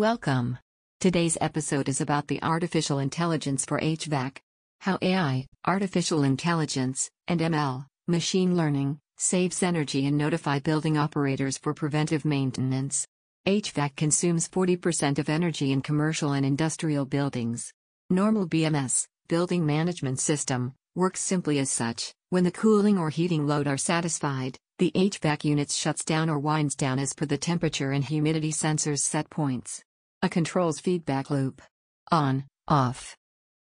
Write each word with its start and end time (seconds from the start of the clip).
welcome. 0.00 0.56
Today's 0.98 1.36
episode 1.42 1.86
is 1.86 2.00
about 2.00 2.26
the 2.26 2.42
artificial 2.42 3.00
intelligence 3.00 3.66
for 3.66 3.78
HVAC. 3.78 4.38
How 4.80 4.96
AI, 5.02 5.46
artificial 5.66 6.22
intelligence, 6.22 7.10
and 7.28 7.38
ML, 7.38 7.84
machine 8.08 8.56
learning, 8.56 8.98
saves 9.18 9.62
energy 9.62 10.06
and 10.06 10.16
notify 10.16 10.58
building 10.58 10.96
operators 10.96 11.58
for 11.58 11.74
preventive 11.74 12.24
maintenance. 12.24 13.06
HVAC 13.46 13.94
consumes 13.94 14.48
40% 14.48 15.18
of 15.18 15.28
energy 15.28 15.70
in 15.70 15.82
commercial 15.82 16.32
and 16.32 16.46
industrial 16.46 17.04
buildings. 17.04 17.70
Normal 18.08 18.48
BMS, 18.48 19.06
building 19.28 19.66
management 19.66 20.18
system, 20.18 20.72
works 20.94 21.20
simply 21.20 21.58
as 21.58 21.70
such. 21.70 22.14
When 22.30 22.44
the 22.44 22.50
cooling 22.50 22.96
or 22.96 23.10
heating 23.10 23.46
load 23.46 23.66
are 23.66 23.76
satisfied, 23.76 24.56
the 24.78 24.92
HVAC 24.94 25.44
unit 25.44 25.70
shuts 25.70 26.06
down 26.06 26.30
or 26.30 26.38
winds 26.38 26.74
down 26.74 26.98
as 26.98 27.12
per 27.12 27.26
the 27.26 27.36
temperature 27.36 27.92
and 27.92 28.02
humidity 28.02 28.50
sensors 28.50 29.00
set 29.00 29.28
points. 29.28 29.82
A 30.22 30.28
controls 30.28 30.78
feedback 30.78 31.30
loop. 31.30 31.62
On, 32.10 32.44
off. 32.68 33.16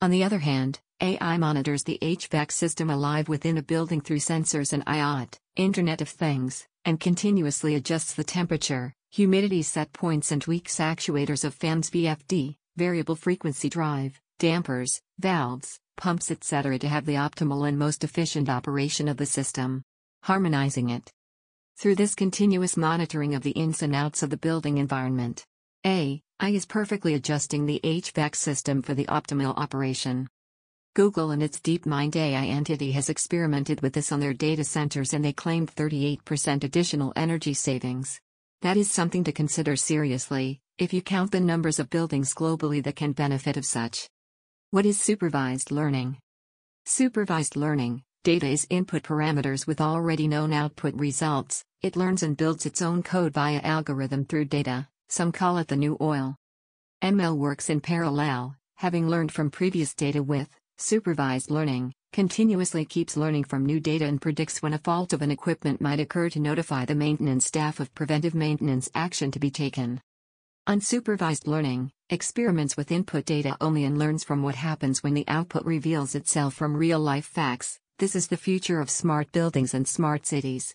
On 0.00 0.10
the 0.10 0.24
other 0.24 0.38
hand, 0.38 0.80
AI 1.02 1.36
monitors 1.36 1.84
the 1.84 1.98
HVAC 2.00 2.50
system 2.50 2.88
alive 2.88 3.28
within 3.28 3.58
a 3.58 3.62
building 3.62 4.00
through 4.00 4.20
sensors 4.20 4.72
and 4.72 4.84
IoT, 4.86 5.34
Internet 5.56 6.00
of 6.00 6.08
Things, 6.08 6.66
and 6.86 6.98
continuously 6.98 7.74
adjusts 7.74 8.14
the 8.14 8.24
temperature, 8.24 8.94
humidity 9.10 9.60
set 9.60 9.92
points 9.92 10.32
and 10.32 10.40
tweaks 10.40 10.78
actuators 10.78 11.44
of 11.44 11.52
fans 11.52 11.90
VFD, 11.90 12.56
variable 12.74 13.16
frequency 13.16 13.68
drive, 13.68 14.18
dampers, 14.38 14.98
valves, 15.18 15.78
pumps 15.98 16.30
etc. 16.30 16.78
to 16.78 16.88
have 16.88 17.04
the 17.04 17.16
optimal 17.16 17.68
and 17.68 17.78
most 17.78 18.02
efficient 18.02 18.48
operation 18.48 19.08
of 19.08 19.18
the 19.18 19.26
system 19.26 19.82
harmonizing 20.22 20.88
it. 20.88 21.12
Through 21.78 21.96
this 21.96 22.14
continuous 22.14 22.76
monitoring 22.76 23.34
of 23.34 23.42
the 23.42 23.52
ins 23.52 23.82
and 23.82 23.94
outs 23.94 24.22
of 24.22 24.30
the 24.30 24.36
building 24.36 24.78
environment, 24.78 25.44
AI 25.82 26.20
is 26.42 26.66
perfectly 26.66 27.14
adjusting 27.14 27.64
the 27.64 27.80
HVAC 27.82 28.34
system 28.34 28.82
for 28.82 28.92
the 28.92 29.06
optimal 29.06 29.56
operation. 29.56 30.28
Google 30.94 31.30
and 31.30 31.42
its 31.42 31.58
DeepMind 31.58 32.16
AI 32.16 32.46
entity 32.46 32.92
has 32.92 33.08
experimented 33.08 33.80
with 33.80 33.94
this 33.94 34.12
on 34.12 34.20
their 34.20 34.34
data 34.34 34.62
centers 34.64 35.14
and 35.14 35.24
they 35.24 35.32
claimed 35.32 35.74
38% 35.74 36.64
additional 36.64 37.14
energy 37.16 37.54
savings. 37.54 38.20
That 38.60 38.76
is 38.76 38.90
something 38.90 39.24
to 39.24 39.32
consider 39.32 39.74
seriously, 39.74 40.60
if 40.76 40.92
you 40.92 41.00
count 41.00 41.30
the 41.30 41.40
numbers 41.40 41.78
of 41.78 41.88
buildings 41.88 42.34
globally 42.34 42.82
that 42.84 42.96
can 42.96 43.12
benefit 43.12 43.56
of 43.56 43.64
such. 43.64 44.06
What 44.72 44.84
is 44.84 45.00
supervised 45.00 45.70
learning? 45.70 46.18
Supervised 46.84 47.56
learning, 47.56 48.02
Data 48.22 48.48
is 48.48 48.66
input 48.68 49.02
parameters 49.02 49.66
with 49.66 49.80
already 49.80 50.28
known 50.28 50.52
output 50.52 50.92
results, 50.92 51.64
it 51.80 51.96
learns 51.96 52.22
and 52.22 52.36
builds 52.36 52.66
its 52.66 52.82
own 52.82 53.02
code 53.02 53.32
via 53.32 53.60
algorithm 53.62 54.26
through 54.26 54.44
data, 54.44 54.89
some 55.10 55.32
call 55.32 55.58
it 55.58 55.66
the 55.66 55.76
new 55.76 55.96
oil. 56.00 56.36
ML 57.02 57.36
works 57.36 57.68
in 57.68 57.80
parallel, 57.80 58.54
having 58.76 59.08
learned 59.08 59.32
from 59.32 59.50
previous 59.50 59.92
data 59.92 60.22
with 60.22 60.48
supervised 60.78 61.50
learning, 61.50 61.92
continuously 62.12 62.84
keeps 62.84 63.16
learning 63.16 63.42
from 63.42 63.66
new 63.66 63.80
data 63.80 64.04
and 64.04 64.22
predicts 64.22 64.62
when 64.62 64.72
a 64.72 64.78
fault 64.78 65.12
of 65.12 65.20
an 65.20 65.32
equipment 65.32 65.80
might 65.80 65.98
occur 65.98 66.30
to 66.30 66.38
notify 66.38 66.84
the 66.84 66.94
maintenance 66.94 67.44
staff 67.44 67.80
of 67.80 67.92
preventive 67.92 68.36
maintenance 68.36 68.88
action 68.94 69.32
to 69.32 69.40
be 69.40 69.50
taken. 69.50 70.00
Unsupervised 70.68 71.48
learning 71.48 71.90
experiments 72.08 72.76
with 72.76 72.92
input 72.92 73.24
data 73.24 73.56
only 73.60 73.84
and 73.84 73.98
learns 73.98 74.22
from 74.22 74.44
what 74.44 74.54
happens 74.54 75.02
when 75.02 75.14
the 75.14 75.26
output 75.26 75.64
reveals 75.64 76.14
itself 76.14 76.54
from 76.54 76.76
real 76.76 77.00
life 77.00 77.26
facts, 77.26 77.80
this 77.98 78.14
is 78.14 78.28
the 78.28 78.36
future 78.36 78.78
of 78.78 78.88
smart 78.88 79.32
buildings 79.32 79.74
and 79.74 79.88
smart 79.88 80.24
cities. 80.24 80.74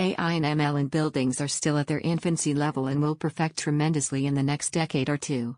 AI 0.00 0.34
and 0.34 0.44
ML 0.44 0.78
in 0.78 0.86
buildings 0.86 1.40
are 1.40 1.48
still 1.48 1.76
at 1.76 1.88
their 1.88 1.98
infancy 1.98 2.54
level 2.54 2.86
and 2.86 3.02
will 3.02 3.16
perfect 3.16 3.58
tremendously 3.58 4.26
in 4.26 4.34
the 4.34 4.44
next 4.44 4.70
decade 4.70 5.08
or 5.08 5.16
two. 5.16 5.56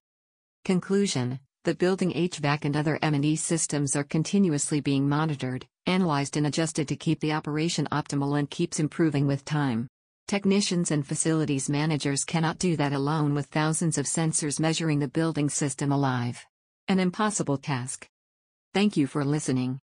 Conclusion 0.64 1.40
The 1.64 1.74
building 1.74 2.10
HVAC 2.12 2.64
and 2.64 2.74
other 2.74 2.98
M&E 3.02 3.36
systems 3.36 3.94
are 3.96 4.02
continuously 4.02 4.80
being 4.80 5.06
monitored, 5.06 5.66
analyzed 5.84 6.38
and 6.38 6.46
adjusted 6.46 6.88
to 6.88 6.96
keep 6.96 7.20
the 7.20 7.34
operation 7.34 7.86
optimal 7.92 8.38
and 8.38 8.48
keeps 8.48 8.80
improving 8.80 9.26
with 9.26 9.44
time. 9.44 9.88
Technicians 10.26 10.90
and 10.90 11.06
facilities 11.06 11.68
managers 11.68 12.24
cannot 12.24 12.58
do 12.58 12.76
that 12.76 12.94
alone 12.94 13.34
with 13.34 13.44
thousands 13.46 13.98
of 13.98 14.06
sensors 14.06 14.58
measuring 14.58 15.00
the 15.00 15.08
building 15.08 15.50
system 15.50 15.92
alive. 15.92 16.46
An 16.88 16.98
impossible 16.98 17.58
task. 17.58 18.08
Thank 18.72 18.96
you 18.96 19.06
for 19.06 19.22
listening. 19.22 19.80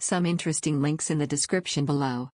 Some 0.00 0.24
interesting 0.24 0.80
links 0.80 1.10
in 1.10 1.18
the 1.18 1.26
description 1.26 1.84
below. 1.84 2.30